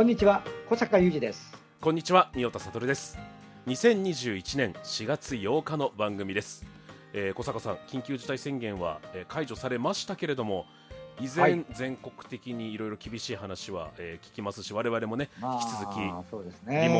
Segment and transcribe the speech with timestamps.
[0.00, 1.52] こんにちは小坂雄二です。
[1.78, 3.18] こんにちは三代田悟です。
[3.66, 6.64] 2021年4月8日の番組です、
[7.12, 10.64] えー小坂さん緊急事態宣言は、えー解除されましたけれども
[11.20, 11.66] 依然、はい。
[11.74, 16.24] 全国的にいろいろ厳しい話は、えー聞きますし我々もねまあ引き続きリモ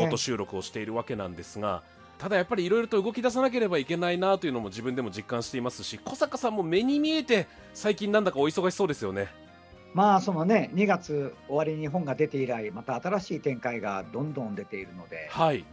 [0.05, 1.81] ート収録をしているわけなんですが、
[2.19, 9.29] ただやっぱりいろいろと動き出さなければいけないなというのも自分でも実感していますし小坂さんも目に見えて最近なんだかお忙しそうですよね
[9.93, 15.65] まあそのね2月終わりに本が出て以来また新しい展開がどんどん出ているのではい。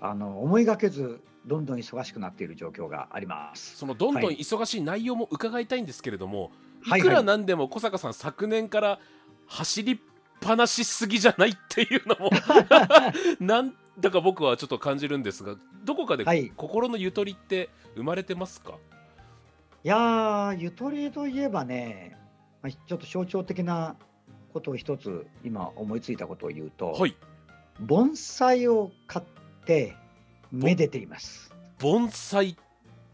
[0.00, 3.76] あの思いがけずどんどん忙しくなっている状況があります。
[3.76, 4.36] そのどんどんはい。
[4.36, 6.50] 忙しい内容も伺いたいんですけれども、
[6.82, 7.00] はい。
[7.00, 8.98] いくらなんでも小坂さん昨年から
[9.46, 9.98] 走りっ
[10.40, 12.30] ぱなしすぎじゃないっていうのも
[13.40, 16.52] なんだか僕はちょっと感じるんですがどこかではい。
[16.56, 18.74] 心のゆとりって生まれてますか、
[19.82, 22.18] いやーゆとりといえばね
[22.66, 23.94] まあちょっと象徴的な
[24.52, 27.14] ことを一つ今思いついたことを言うと、はい。
[27.78, 29.94] 盆栽を買って
[30.50, 31.54] めでています。
[31.78, 32.56] 盆栽っ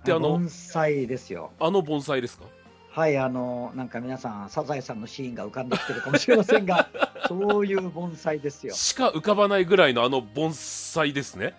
[0.05, 1.51] てあの盆栽ですよ。
[1.61, 2.47] あの盆栽ですか？
[2.93, 6.89] はい、あの、なんか皆さん、サザエさんのシーンが浮かんできてるかもしれませんが、
[7.27, 8.75] そういう盆栽ですよ。
[8.75, 11.55] しか浮かばないぐらいのあの盆栽ですね。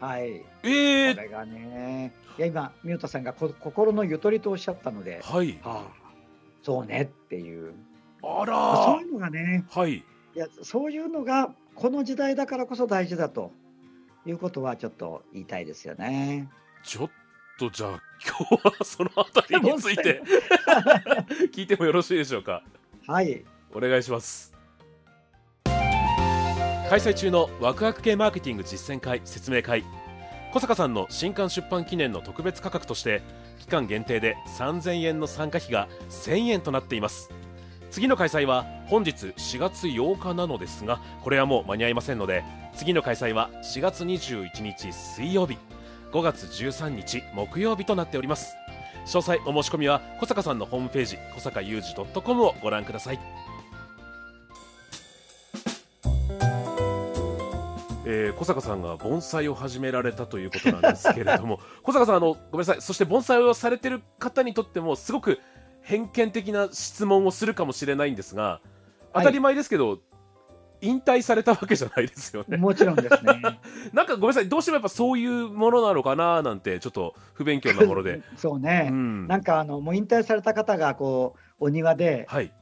[0.00, 5.58] はい、えー、これがね、いや、今、みゆたさんがこ心のゆとりとおっしゃったので、はい。
[5.64, 6.07] はあ、
[6.62, 7.74] そうねっていう、
[8.22, 9.94] あらそういうのがね、はい。
[9.94, 10.04] い
[10.34, 13.52] や、そういうのが、この時代だからこそ大事だと
[14.26, 16.48] いうことは、ちょっと言いたいですよね。
[16.82, 17.10] ちょっ
[17.58, 20.22] とじゃあ今日はそのあたりについて
[21.52, 22.62] 聞いてもよろしいでしょうか？
[23.06, 23.44] はい、
[23.74, 24.54] お願いします。
[25.64, 29.84] 開催中のワクワク系マーケティング実践会説明会。
[30.52, 33.22] 小坂さんの新刊出版記念の特別価格として
[33.58, 37.30] 期間限定で3000円の参加費が1000円となっています。
[37.90, 45.56] 次の開催は本日4月8日なのですがこれはもう間に合いませんので次の開催は4月21日水曜日
[46.12, 48.54] 5月13日木曜日となっております。
[49.06, 53.47] 詳細お申し込みは小坂さんのホームページ小坂雄二 .com をご覧ください。
[58.10, 62.80] えー小坂さんが盆栽を始められたということなんですけれども 小坂さんあのごめんなさい。
[62.80, 65.38] そして盆栽をされてる方にとってもすごく
[65.82, 68.60] 偏見的な質問をするかもしれないんですが
[69.12, 70.00] 当たり前ですけど、
[70.80, 72.56] 引退されたわけじゃないですよね。
[72.56, 73.60] もちろんですね。
[73.92, 74.48] なんかごめんなさい。
[74.48, 78.88] どうしてもやっぱそういうものなのかななんてちょっと不勉強なもので、 そうね。
[78.90, 79.26] うん。
[79.26, 82.52] なんかあのもう引退された方がこうお庭ではい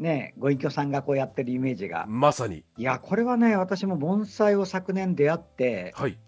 [0.00, 2.06] ねご隠居さんがこうやってるイメージが。
[2.08, 2.64] まさに。
[2.76, 6.18] いやこれはね私も盆栽を昨年出会ってはい。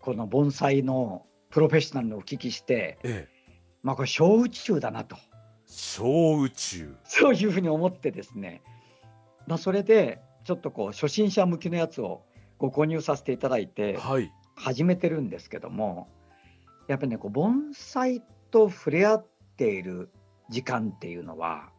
[0.00, 3.50] この盆栽のプロフェッショナルのお聞きしてええ。
[3.82, 5.16] まあこれ小宇宙だなと。
[5.66, 6.94] 小宇宙。
[7.04, 8.62] そういうふうに思ってですね。
[9.46, 12.22] まあそれでちょっとこう初心者向きのやつを
[12.58, 14.30] ご購入させていただいてはい。
[14.56, 16.08] 始めてるんですけども
[16.86, 19.26] やっぱりねこう盆栽と触れ合っ
[19.56, 20.10] ている
[20.50, 21.70] 時間っていうのは、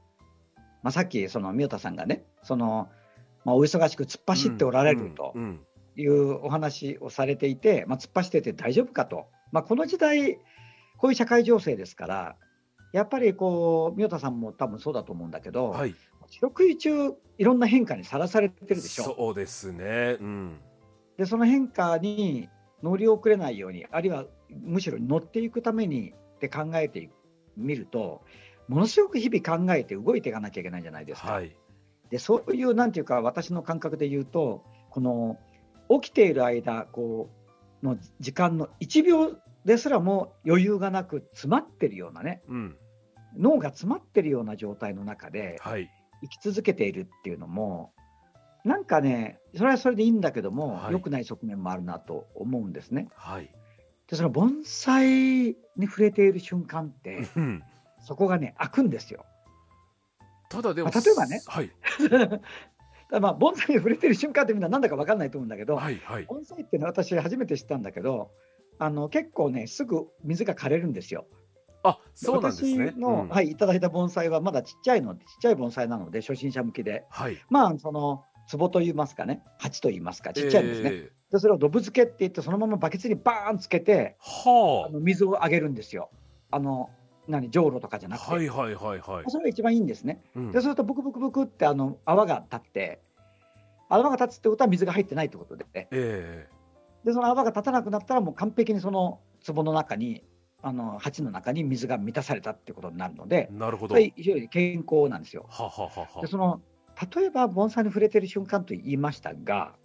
[0.83, 2.89] まあ、さっきその宮田さんがねその、
[3.45, 5.33] まあ、お忙しく突っ走っておられると
[5.95, 10.35] いうお話をされていて、まあ、突っ走ってて大丈夫かと、まあ、この時代
[10.97, 12.35] こういう社会情勢ですから
[12.93, 15.95] やっぱりこう宮田さんも多分そうだと思うんだけど、はい。
[16.29, 19.03] 四六時中いろんな変化にさらされてるでしょ。
[19.03, 20.17] そうですね。
[20.19, 20.59] うん。
[21.17, 22.49] でその変化に
[22.83, 27.09] 乗り遅れないようにあるいはむしろ乗っていくためにって考えて
[27.55, 28.21] みると
[28.71, 31.33] ものすごく日々考えて動いていかなきゃいけないじゃないですか。
[31.33, 31.53] はい。
[32.09, 35.37] でそういうなんていうか私の感覚で言うとこの
[35.89, 37.29] 起きている間こ
[37.83, 39.35] うの時間の1秒
[39.65, 42.77] ですらも余裕がなく詰まってるようなねうん。
[43.37, 45.89] 脳が詰まってるような状態の中ではい。
[46.21, 47.91] 生き続けているっていうのも
[48.63, 50.93] なんかねそれはそれでいいんだけども、はい。
[50.93, 53.09] 良くない側面もあるなと思うんですね。
[53.15, 53.51] はい。
[54.07, 57.63] でその盆栽に触れている瞬間ってうん
[58.01, 59.25] そこがね開くんですよ。
[60.49, 61.41] ただでも、まあ例えばね。
[61.47, 61.71] はい。
[63.09, 66.25] ら まあ盆栽に触れてる瞬間ってみんななんだか分かんないと思うんだけど、はいはい。
[66.25, 68.31] 盆栽っていうのは私初めて知ったんだけど
[68.79, 71.25] あの結構ねすぐ水が枯れるんですよ。
[71.83, 72.91] あそうなんですね。
[72.91, 73.29] 私の、うん。
[73.29, 77.05] はい、いただいた盆栽はまだちっちゃいのちっちゃい盆栽なので初心者向きで。
[77.09, 77.37] はい。
[77.49, 80.89] まあその壺といいますかね鉢といいますかちっちゃいんですね。
[80.91, 86.09] えーでそれをドブ漬けって言ってそのままバケツにバーンつけてはあの水をあげるんですよ。
[86.51, 86.89] あの
[87.31, 89.23] 何じょうろとかじゃなくて、あはいはいはいはい。
[89.27, 90.21] それが一番いいんですね。
[90.35, 90.51] うん。
[90.51, 93.01] でそうするとブクブクブクってあの泡が立って
[93.89, 95.65] 泡が立つってことは水が入ってないってことで。
[95.73, 96.47] え
[97.03, 100.23] でその泡が立たなくなったらもう完璧にその壺の中に
[100.61, 103.95] あの鉢の中に水が満たされたってことになるのでえなるほど。
[103.97, 105.47] 非常に健康なんですよ。
[105.49, 106.21] はははは。
[106.21, 106.61] でその
[107.15, 109.75] 例えば盆栽に触れてる瞬間と言いましたが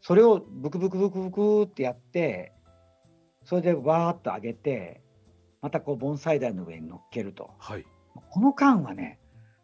[0.00, 2.52] それをブクブクブクブクってやって
[3.44, 5.02] それでわーっと上げて
[5.62, 7.50] またこう盆栽台の上に乗っけると。
[7.58, 7.86] はい。
[8.30, 9.18] この間はね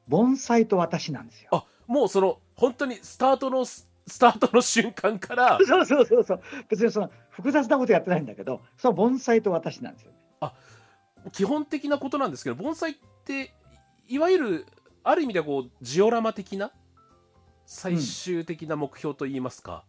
[0.09, 1.51] 盆栽と私なんですよ。
[1.53, 5.59] あもうその本当にスタートのススタートの瞬間から。
[5.67, 6.41] そうそうそうそう。
[6.69, 10.13] 別にその複雑なことやってないんだけどその盆栽と私なんですよ。
[11.33, 12.95] 基本的なことなんですけど盆栽っ
[13.25, 13.53] て
[14.09, 14.67] いわゆる
[15.03, 16.73] ある意味ではこうジオラマ的な
[17.65, 19.85] 最終的な目標といいますか、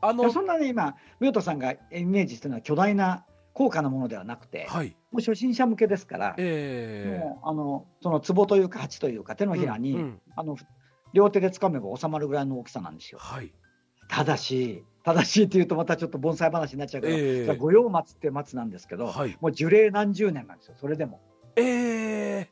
[0.00, 4.96] あのそんなね今ミョートさんがイメージしてるのは巨大な高価なものではなくて、はい。
[5.10, 7.18] もう初心者向けですから、ええ。
[7.18, 10.20] もうあのその壺というか鉢というか手のひらに、うんうん。
[10.36, 10.56] あの
[11.12, 13.18] 両手で掴めば収まるぐらいの大きさなんですよ。
[13.20, 13.52] はい。
[14.08, 17.44] ただし、ただしっていうとまたちょっと盆栽話になっちゃうけど、ええ。
[17.46, 19.36] それは御用松って松なんですけど、はい。
[19.40, 21.20] もう樹齢何十年なんですよ、それでも。
[21.56, 22.50] ええ。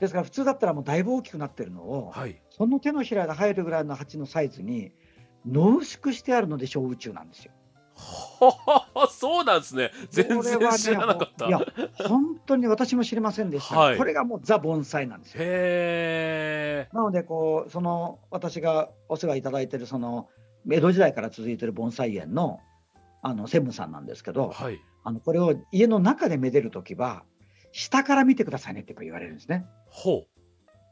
[0.00, 2.40] ですから普通だったらもうだいぶ大きくなってるのを、はい。
[2.50, 4.92] その手のひらが入るぐらいの鉢のサイズに
[5.46, 7.52] 濃縮してあるので小宇宙なんですよ。
[7.96, 11.60] そうなんですね全然知らなかった、いや、
[12.08, 13.78] 本当に私も知りませんでした。
[13.78, 15.40] はいこれがもうザ盆栽なんですよ。
[15.42, 20.28] へえなのでこうその私がお世話いただいてるその
[20.70, 22.60] 江戸時代から続いてる盆栽園の
[23.22, 27.24] あの専務さんなんですけど、はいあのこれを家の中でめでるときは
[27.72, 29.66] 下から見てくださいねって言われるんですね。
[29.86, 30.24] ほ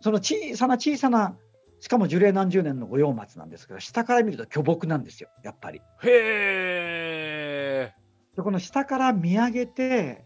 [0.02, 1.34] その小さな小さな
[1.82, 5.80] しかも樹齢何十年の御用松なんですけど下から見ると巨木なんですよやっぱり。
[5.80, 7.94] うへえ
[8.36, 10.24] でこの下から見上げて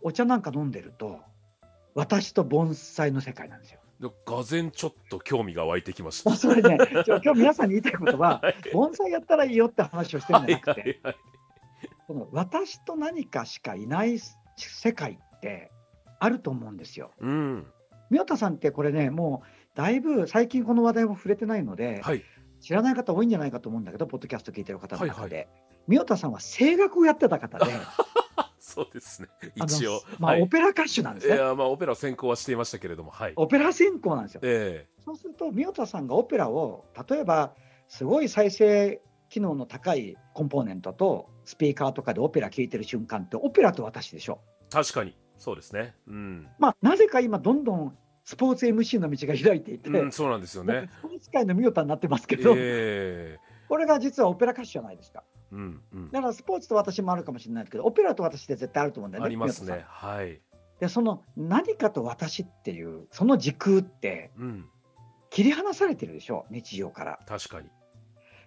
[0.00, 1.20] お茶なんか飲んでると
[1.94, 3.80] 私と盆栽の世界なんですよ。
[4.00, 11.16] でがぜんちょっと興味が湧いてきましたそれね 今日皆さんに言いたいことははい盆栽やったらいいよって話をしてるんじゃなくて、はいはい
[12.06, 14.18] この私と何かしかいない
[14.56, 15.70] 世界って
[16.18, 17.12] あると思うんですよ。
[17.18, 17.66] うん
[18.10, 22.22] 宮田さんってこれねもうだいぶ最近この話題も触れてないので、はい。
[22.60, 25.48] 知らない方多いんじゃないかと思うんだけどポッドキャスト聞いてる方の中で、はい
[25.86, 27.70] 宮田さんは声楽をやってた方で。
[28.58, 29.28] そうですね。
[29.54, 30.00] 一応。
[30.18, 30.42] まあはい。
[30.42, 31.34] オペラ歌手なんですね。
[31.34, 33.34] いやまあオペラ専攻はしていましたけれどもはい。
[33.36, 34.40] オペラ専攻なんですよ。
[34.42, 37.54] えそうすると宮田さんがオペラを例えば
[37.86, 44.40] すごい再生機能の高いコンポーネントとスピーカーとかでオペラ聴いてる瞬間ってオペラと私でしょ。
[44.62, 45.14] え確かに。
[45.36, 45.94] そうですね。
[46.06, 53.38] うん、まあなぜか今どんどんスポーツ MC の道が開いていて、うん、そうなんですよねスポーツ界のミオタになってますけど、え
[53.68, 55.22] これが実はオペラ歌手じゃないですか。
[55.52, 59.26] えうんうんだからスポーツと私もあるかもしれないけど、オペラと私って絶対あると思うんだよね。
[59.26, 60.40] あります宮ねはい
[60.80, 64.68] で、その何かと私っていう、その時空ってうん
[65.30, 67.18] 切り離されてるでしょ、日常から。
[67.26, 67.68] 確かに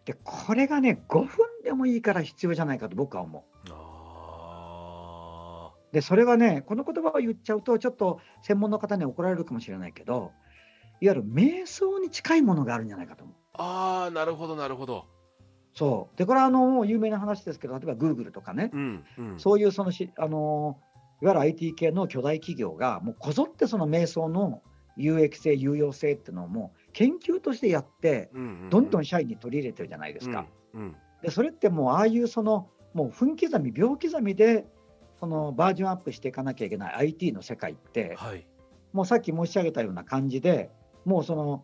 [0.06, 1.27] で、これがね、5分
[1.65, 3.73] でもいいから必要じゃないかと僕は思う。
[3.73, 3.86] あ
[5.91, 10.31] で、それはね、この言葉を言っちゃうと、ちょっと専門の方に怒られるかもしれないけど、
[10.99, 13.35] いわゆる瞑想に近いものがあるんじゃないかと思う。
[13.35, 15.06] ーあーなるほどなるほど
[15.73, 16.17] そう。
[16.17, 20.79] で、これはあの、有名な話ですけど、例えば Google とかね、うんうんそういうそのし、あの
[21.21, 24.61] いわゆる IT 系の巨大企業が、もうこぞってその瞑想の
[24.97, 30.45] 有益性、有用性っていうのをもう研究としてやって、うんうんうんどんどん社員に取り入れてるじゃないですか。
[30.73, 34.67] うんうんで、それってもうああいうその、もう分刻み、秒刻みで、
[35.19, 38.45] そのバージョンアップしていかなきゃいけない IT の世界って、はい。
[38.94, 40.69] もうさっき申し上げたような感じで、
[41.06, 41.64] もうその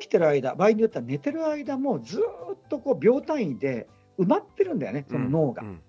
[0.00, 2.22] 起きてる間、場合によっては寝てる間もずー
[2.54, 5.62] っとこう秒単位で埋まってるんだよね、その脳が。
[5.62, 5.66] う。
[5.66, 5.82] ん。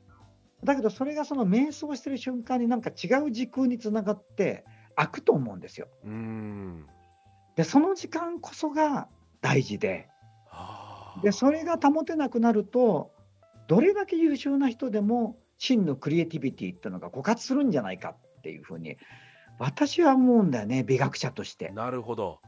[0.63, 4.63] だけどそれがその瞑想してる瞬間になんか違う時空につながって
[4.95, 5.87] 開くと思うんですよ。
[6.05, 6.85] うん。
[7.55, 9.07] でその時間こそが
[9.41, 10.09] 大事で。
[11.21, 13.11] でそれが保てなくなると
[13.67, 18.97] どれだけ優秀な人でも真のクリエイティビティっていうのが枯渇するんじゃないかっていうふうに
[19.59, 21.69] 私は思うんだよね美学者として。
[21.69, 22.39] なるほど。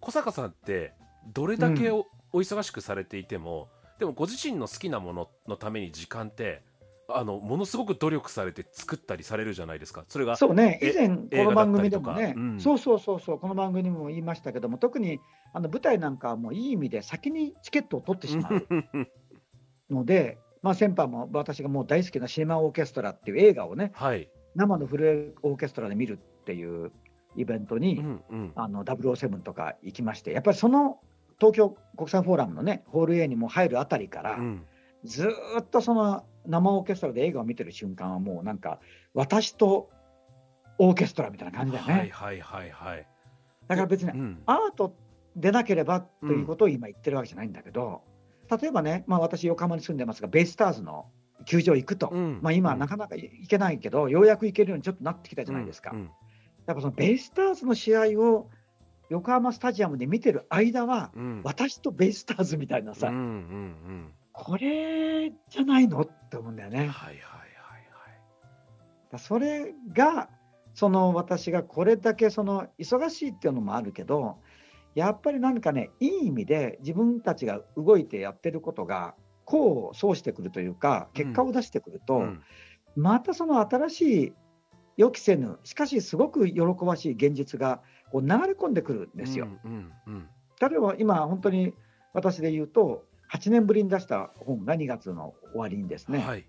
[0.00, 0.94] 小坂さんって
[1.34, 6.62] どれだけお,、お忙しくされていてもでもご自身の好きなもののために時間って
[7.08, 10.04] あのものすごく努力されて作ったりされるじゃないですか。
[10.08, 15.20] それがそうね、え以前、この番組でもねうん、そうそうそうそう、この番組にも言いましたけども、特に
[15.52, 18.66] あの舞台なんかはもういい意味で先にチケットを取ってしまう
[19.92, 26.92] ので、まあ、先般も私がもう大好きなシネマオーケストラっていう映画をね、はい、生のフルオーケストラで見るっていう
[27.36, 31.00] イベントに、うんうん、あの007とか行きまして、やっぱりその
[31.38, 34.64] 東京国際フォーラムのね、ホール A にも入るあたりから、うん
[35.04, 38.78] ずーっとその生オーケストラで映画を見てる瞬間はもうなんか
[39.14, 39.90] 私と
[40.78, 41.92] オーケストラみたいな感じだよね。
[41.92, 43.06] はいはいはいはい。
[43.66, 44.94] だから別にうんアート
[45.34, 48.02] でなければということを今言ってるわけじゃないんだけど、
[48.56, 51.06] 例えばね、まあ、私横浜に住んでますがベイスターズの
[51.44, 52.38] 球場行くと、うん。
[52.42, 52.78] まあ、今うん。
[52.78, 55.90] なかなか行けないけど、ようやく行けるようにちょっとなってきたじゃないですか。
[55.92, 55.98] うん。
[55.98, 56.04] うん。
[56.66, 58.48] やっぱそのベイスターズの試合を
[59.10, 61.40] 横浜スタジアムで見てる間は、うん。
[61.44, 66.74] 私とベイスターズみたいなさ、うんうんこれじゃないのって思うんだようん。
[66.74, 66.78] ね。
[66.80, 67.22] はいはいはい。
[69.10, 70.30] だそれが
[70.74, 74.38] その私がこれだけその忙しいっていうのもあるけど
[74.94, 79.14] やっぱり何かねいい意味で自分たちが動いてやってることが
[79.46, 82.24] 功を奏してくるというか結果を出してくると、はい。
[82.24, 82.42] うん
[82.96, 84.32] またその新しい
[84.96, 87.80] 予期せぬしかしすごく喜ばしい現実が
[88.10, 89.48] こう流れ込んでくるんですよ。
[89.64, 90.28] うんうんうん
[90.60, 91.74] 例えば今本当に
[92.12, 96.46] 私で言うと8年ぶりに出した本が2月の終わりにですね、はい。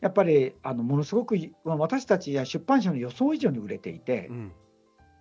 [0.00, 4.52] やっぱりあのものすごくまあ私たちや出版社の予想以上に売れていて、うん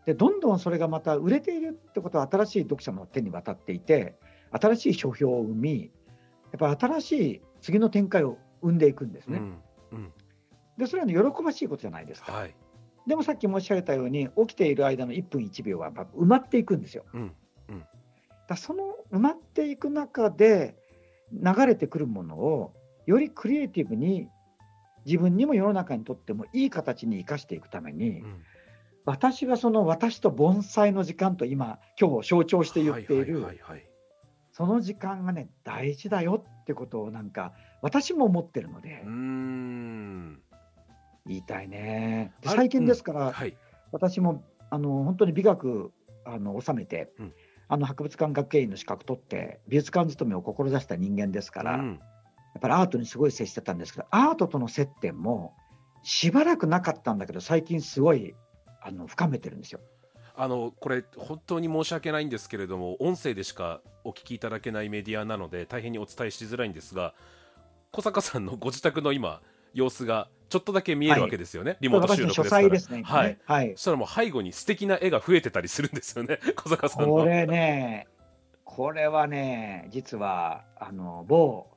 [0.08, 4.16] でどんどんそれがまた売れているってことは新しい読者の手に渡っていて
[4.52, 5.92] 新しい書評を生み
[6.54, 9.40] やっぱり新しい次の展開を生んでいくんですね。
[9.40, 9.62] うん
[9.92, 10.14] うん
[10.78, 12.32] でそれは、ね、喜ばしいことじゃないですか。
[12.32, 12.56] はい。
[13.08, 17.04] でもさっき申し上げたように起きている間の1分1秒は埋まっていくんですよ。
[17.14, 17.36] うん
[18.48, 20.76] だその埋まっていく中で
[21.34, 22.74] 流れてくるものを
[23.08, 24.30] よりクリエイティブに
[25.06, 28.42] 自分にも世の中にとってもいい形に生かしていくために、うん
[29.08, 33.46] 私はその私と盆栽の時間と今今日象徴して言っている、
[34.52, 39.02] その時間がね大事だよってことをなんか私も思ってるので
[41.26, 42.34] 言いたいね。
[42.44, 43.56] 最近ですから、はい。
[43.94, 45.94] 私もあの本当に美学
[46.26, 47.34] あの収めて、うん
[47.70, 52.00] あの博物館学芸員の資格取って美術館勤めを志した人間ですから、やうん
[52.58, 55.54] っぱりアートにすごい接してたんですけどアートとの接点も
[56.04, 58.36] しばらくなかったんだけど最近すごい
[58.88, 59.80] あの深めてるんですよ。
[60.36, 67.16] あのこれ本当に申し訳ないんですけれども音声でしかお聞きいただけないメディアなので大変にお伝えしづらいんですが
[67.92, 69.42] 小坂さんのご自宅の今
[69.74, 72.50] 様子がちょっとだけ見えるわけですよね、リモート収録ですから。
[72.50, 73.04] 斎ですね。
[73.04, 73.72] はい、はい。
[73.72, 76.40] そしたらもう背後に素敵な絵が増えてたりするんですよね。
[76.56, 77.10] 小坂さんの。
[77.10, 78.08] これね、
[78.64, 81.68] これはね、実はあの某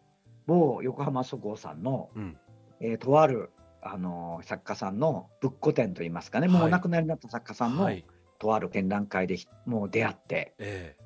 [0.47, 2.39] 某横浜そごうさんの、うん。
[2.81, 3.51] えーとある
[3.83, 8.05] あの作家さんの仏庫展といいますかね、もうはいお亡くなりになった作家さんの、はい。
[8.39, 10.97] とある展覧会でひもう出会ってえ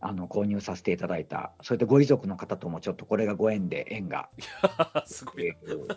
[0.00, 4.28] あの購入させていただいた、それでご遺族の方ともちょっとこれがご縁で縁が。
[4.38, 4.42] え
[5.06, 5.88] すごいえー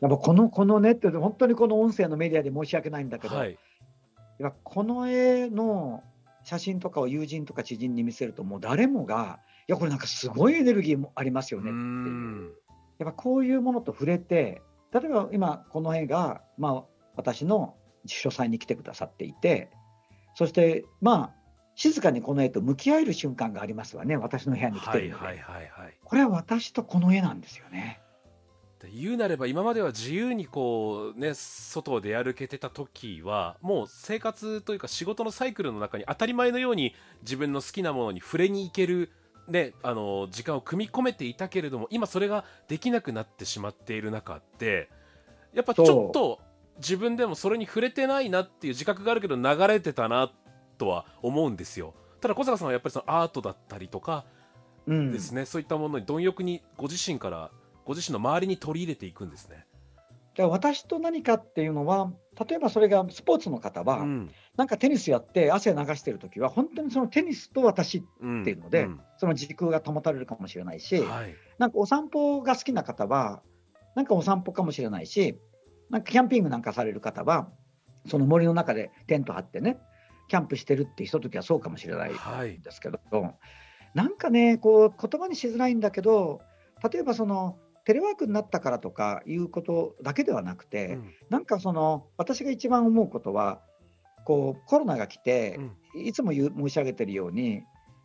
[0.00, 3.58] やっぱこのこのねって本当にこの音声のメディアで申し訳ないんだけど、はい。
[4.38, 6.02] やっぱこの絵の
[6.42, 11.76] 写真とかを友人とか知人に見せるともう誰もがいやこれなんかすごいエネルギーもありますよねっていう。
[11.76, 12.50] ん。
[12.98, 16.84] やっぱこういうものと触れて例えば今この絵が、まあ、
[17.16, 17.74] 私の
[18.06, 19.70] 書斎に来てくださっていて
[20.34, 21.40] そしてまあ
[21.74, 28.00] 静かにこの絵と向き合える瞬間がありますわね私の部屋に来てるので、はいはいはいはいこれは私とこの絵なんですよね。
[28.80, 39.12] で言うなれば今までは自由にこうね外を出歩けてた時はもう生活というか仕事のサイクルの中に当たり前のように自分の好きなものに触れに行ける
[39.50, 44.88] ねあの時間を組み込めていたけれども今それができなくなってしまっている中で
[45.52, 46.40] やっぱちょっと
[46.78, 50.32] 自分でもそれに触れてないなっていう自覚があるけど流れてたな
[50.78, 51.94] とは思うんですよ。
[52.20, 54.24] ただ小坂さんはやっぱりそのアートだったりとか
[54.86, 57.50] うん、ですね、そういったものに貪欲にご自身から
[57.84, 59.64] ご自身の周りに取り入れていくんですね。
[60.34, 62.12] で私と何かっていうのは
[62.48, 64.30] 例えばそれがスポーツの方は、うん
[64.60, 71.34] なんかテニスやって汗流してる時は本当にそのテニスと私うんっていうのでんその時空が保たれるかもしれないし、はい。
[71.56, 73.40] なんかお散歩が好きな方は
[73.94, 75.38] なんかお散歩かもしれないし
[75.88, 77.48] なんかキャンピングなんかされる方は
[78.06, 79.78] その森の中でテント張ってね
[80.28, 83.00] キャンプしてるってひとときはそうかもしれないはいんですけど、
[83.94, 86.42] なんかねこう言葉にしづらいんだけど
[86.92, 91.14] 例えばそのテレワークになったからとかいうことだけではなくて、うん。
[91.30, 93.62] なんかその私が一番思うことは
[94.30, 96.06] こうコロナが来て、うん。
[96.06, 97.64] いつも言う申し上げてるように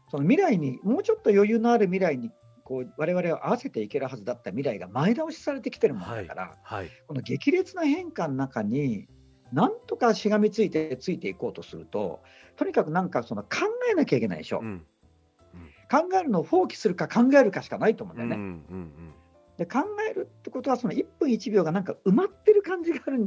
[0.09, 2.31] その未来にもうちょっと余裕のある未来に
[2.63, 9.07] こう我々を合わせていけるはずだった未来が前倒しされてきてるもんだから、はいこの激烈な変化の中に
[9.53, 12.21] なんとかしがみついてついていこうとすると
[12.55, 13.49] とにかくなんかその考
[13.91, 14.83] えなきゃいけないでしょ、うん。
[15.91, 18.63] 考えるのを放棄するか考えるかしかないと思うんだうんよね。
[18.71, 19.13] うん。
[19.59, 23.25] で考えるってことはその1分1秒がなんか埋まってる感じがあるん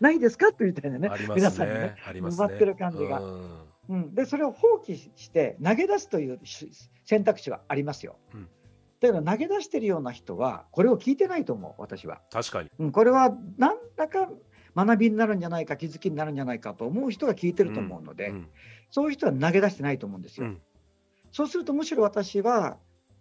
[0.00, 0.52] ないですか？
[0.52, 1.96] と言ったよねうんあります皆さんにね。
[2.06, 6.70] 埋まってる感じがうんうん、でそれを放棄して投げ出すというし
[7.04, 8.16] 選択肢はありますよ。
[8.34, 8.48] うん
[8.98, 12.22] だけど投げ出してるような人はこれを聞いてないと思う私は。
[12.32, 12.70] 確かに。
[12.78, 14.30] うん、これは何らか
[14.74, 18.48] 学びになるんじゃないか気づきになるんじゃないかと思う人が聞いてると思うので、うん
[18.90, 20.46] そういう人は投げ出してないと思うんですよ。
[20.46, 20.60] うん
[21.30, 22.78] そうするとむしろ私は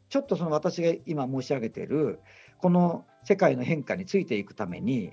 [0.07, 2.19] ちょっとその私が今申し上げている
[2.59, 5.11] この世界の変化についていくために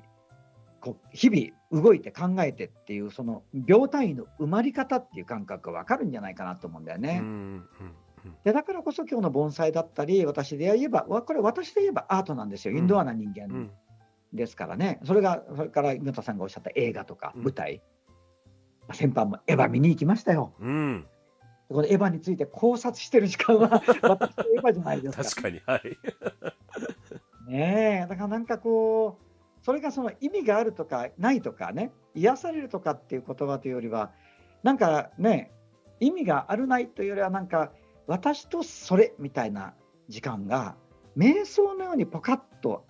[0.83, 7.21] こう日々動いて考えてっていうその秒単位の埋まり方っていう感覚が分かるんじゃないかなと思うんだよね。
[7.23, 7.97] うんうん
[8.45, 13.71] でだからこそ今日の盆栽だったり私で言えばわこれ私で言えばアートなんですよ、うんインドアな人間うんうん
[14.33, 17.83] ですからね、それがそれから岩田さんがおっしゃった映画とかうん舞台、
[18.89, 20.55] まあ先般もエヴァ見に行きましたよ。
[20.61, 21.07] うん。
[21.69, 25.25] このエヴァについて考察してる時間は 私とエヴァじゃないですか。
[25.25, 25.61] 確かに。
[25.67, 27.51] はい。
[27.51, 29.32] ねえだからなんかこう
[29.62, 34.11] それがその意味があるとかないとかね癒されるとかっていう言葉というよりは
[34.62, 35.52] なんかね
[36.00, 37.73] 意味があるないというよりはなんか
[38.07, 39.75] 私とそれみたいな
[40.09, 40.76] 時間が
[41.16, 42.85] 瞑想のようにポカッと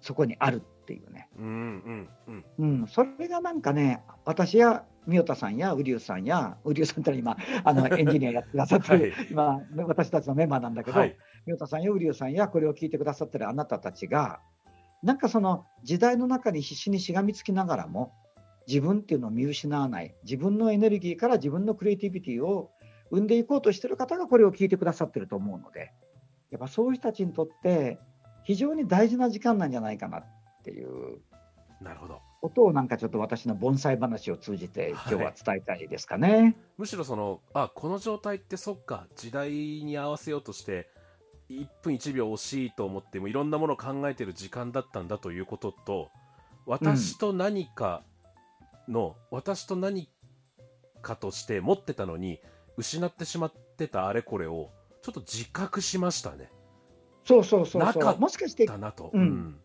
[0.00, 2.80] そこにあるっていうね、うんうんうん。
[2.80, 11.16] うん、それがなんかね私や宮田さんや瓜生さんや瓜生さんってのは今あの エンジニアやってくださってる、はい今私たちのメンバーなんだけど、はい。
[11.46, 14.40] 宮田さんや瓜生さんやこれを聞いてくださってるあなたたちが
[15.02, 18.12] なんかその時代の中に必死にしがみつきながらも
[18.66, 22.70] 自分っていうのを見失わない自分のエネルギーから自分のクリエイティビティを
[23.10, 25.92] 生んでいこうとしてる方がこれを聞いてくださってると思うので
[26.50, 27.98] やっぱそういう人たちにとって
[28.44, 30.24] 非常に大事な時間なんじゃないかなっ
[30.64, 31.20] ていう
[31.80, 32.20] なるほど。
[32.42, 36.56] ことをなんかちょっと私の盆栽話を通じて今日は伝えたいですかね。
[36.78, 40.88] むしろそのあこの状態ってそっか時代に合わせようとして
[41.50, 46.10] 1分1秒惜しいと思ってもいろんなものを考えてる時間だったんだということと
[46.66, 48.02] 私と何か
[48.88, 50.08] の、私と何
[51.02, 52.40] かとして持ってたのに
[52.76, 54.70] 失ってしまってたあれこれを
[55.02, 56.50] ちょっと自覚しましたね。
[57.24, 59.58] そうそうそうそなかっうもしかしてだなと、うん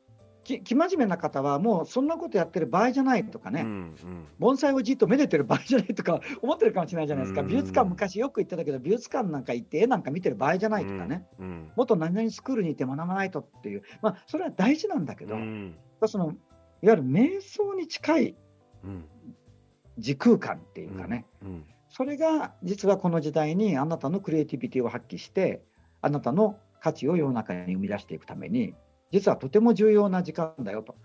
[0.45, 4.27] き生真面目な方はもうそんなことやってる場合じゃないとかね、うんうん。
[4.39, 7.47] 盆栽をじっとめでてる場合じゃないとか 思ってるかもしれないじゃないですか、うん。
[7.47, 11.71] 美術館昔よく言ってたけど美術館なんか行って絵なんか見てる場合じゃないとかね、うん。
[11.75, 15.75] もっと何々スクールに行って学ばないとっていう、まあ、それは大事なんだけど、うん。
[16.05, 16.31] その
[16.81, 18.35] いわゆる瞑想に近い
[18.83, 19.05] うん。
[19.97, 21.65] 時空間っていうかね、うん。
[21.89, 25.63] それが実はこの時代にあなたのクリエイティビティを発揮して
[26.01, 28.75] あなたの価値を世の中に生み出していくために
[29.15, 30.95] 実はとても重要な時間だよと。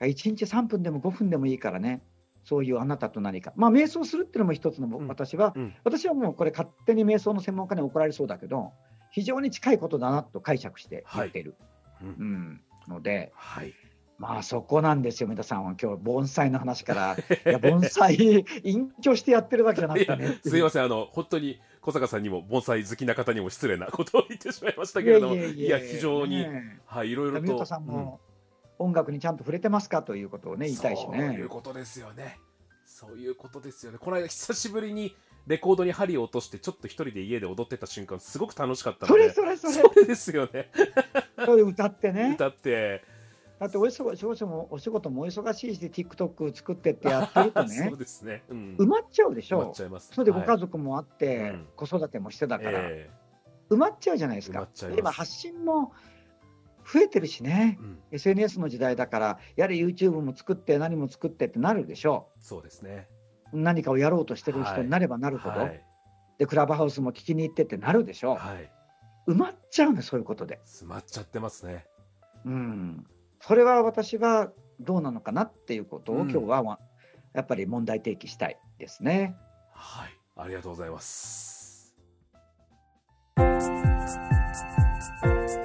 [0.00, 2.02] 1日3分でも5分でもいいからね。
[2.44, 3.52] そういうあなたと何か。
[3.56, 5.08] まあ瞑想するっていうのも一つの、うん。
[5.08, 5.74] 私はうん。
[5.82, 8.70] 私はもうこれ勝手に瞑想の専門家に怒られそうだけど
[9.10, 11.56] 非常に近いことだなと解釈して言っている、
[12.00, 12.08] うん。
[12.08, 13.74] うん、のではい。
[14.18, 17.16] まあそこなんですよ皆さんは今日盆栽の話から。
[17.16, 20.38] いや盆栽 隠居してやってるわけじゃなくてね。
[20.44, 27.64] すいません、あの、本当に小坂さんにも盆栽好きな方にも失礼なことを言ってしまいましたけれども、いや、非常に、ねはい、いろいろと。
[27.64, 28.20] さんも
[28.78, 31.48] 音楽にちゃんと触れてますかということをね、うん言いたいしそういねう。
[31.48, 32.38] ことですよね。
[32.84, 33.98] そういうことですよね。
[33.98, 35.14] この間、久しぶりに
[35.46, 39.34] レコードに針を落として、ちょっと一人で家で踊ってた瞬間、すごく楽しかったのそれで。
[39.34, 40.70] それそれ、それですよね。
[41.44, 42.32] それ歌ってね。
[42.36, 43.02] 歌って。
[43.58, 48.44] だってお忙仕事もお仕事もお忙しいし、TikTok 作ってってやってると そねう、ですね。
[48.48, 48.76] うん。
[48.78, 49.82] 埋まっちゃうでしょ埋まっち。
[49.82, 50.12] ゃいます。
[50.14, 53.10] それでごはい家族もあって、うん子育てもしてたから、え
[53.70, 55.92] 埋まっちゃうじゃないですか今、発信も
[56.90, 63.08] 増えてるしねえ、うん、SNS の時代だから、やれ YouTube も作って、何も作ってってなるでしょそうですね。
[63.52, 63.58] う。
[63.58, 65.84] 何かをやろうとしてる人になればなるほど、はい。
[66.38, 68.36] で、クラブハウスも聞きに行ってってなるでしょう。
[68.36, 68.70] はい。
[69.26, 70.60] 埋まっちゃうね、そういうことで。
[70.64, 71.86] 詰まっちゃってますね。
[72.46, 73.06] うん、
[73.40, 76.78] それは私はどうなのかなっていうことを、うん今日はま
[77.34, 79.36] やっぱり問題提起したいですね。
[79.72, 80.10] はい。
[80.36, 81.94] ありがとうございます。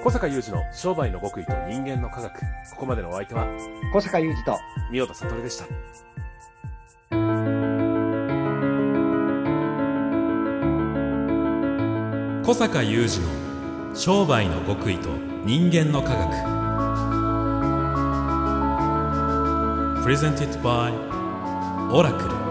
[0.02, 2.32] 小坂雄二の商売の極意と人間の科学。
[2.40, 2.40] こ
[2.80, 3.46] こまでのお相手は、
[3.92, 4.56] 小坂雄二と
[4.90, 5.64] 三代田悟でした。
[12.44, 15.08] 小坂雄二の商売の極意と
[15.46, 16.63] 人間の科学
[20.04, 20.92] Presented by
[21.90, 22.43] オラクル